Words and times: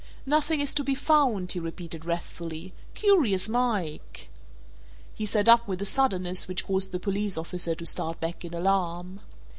"Nothing 0.25 0.61
is 0.61 0.73
to 0.73 0.83
be 0.83 0.95
found!" 0.95 1.51
he 1.51 1.59
repeated 1.59 2.05
wrathfully. 2.05 2.73
"Curious 2.95 3.47
Mike!" 3.47 4.31
He 5.13 5.27
sat 5.27 5.47
up 5.47 5.67
with 5.67 5.79
a 5.79 5.85
suddenness 5.85 6.47
which 6.47 6.65
caused 6.65 6.91
the 6.91 6.99
police 6.99 7.37
officer 7.37 7.75
to 7.75 7.85
start 7.85 8.19
back 8.19 8.43
in 8.43 8.55
alarm. 8.55 9.19